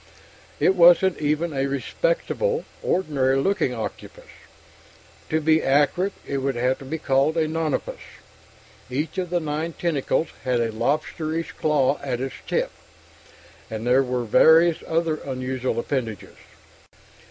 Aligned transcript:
It 0.59 0.73
wasn't 0.73 1.19
even 1.19 1.53
a 1.53 1.67
respectable, 1.67 2.65
ordinary 2.81 3.37
looking 3.37 3.71
octopus. 3.75 4.25
To 5.29 5.39
be 5.39 5.61
accurate, 5.61 6.13
it 6.25 6.39
would 6.39 6.55
have 6.55 6.79
to 6.79 6.85
be 6.85 6.97
called 6.97 7.37
a 7.37 7.47
nonapus; 7.47 7.99
each 8.89 9.19
of 9.19 9.29
the 9.29 9.39
nine 9.39 9.73
tentacles 9.73 10.29
had 10.43 10.59
a 10.59 10.71
lobsterish 10.71 11.51
claw 11.51 11.99
at 12.01 12.19
its 12.19 12.33
tip, 12.47 12.71
and 13.69 13.85
there 13.85 14.01
were 14.01 14.25
various 14.25 14.79
other 14.87 15.17
unusual 15.17 15.79
appendages. 15.79 16.37